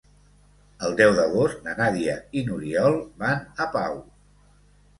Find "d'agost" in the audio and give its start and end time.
1.19-1.61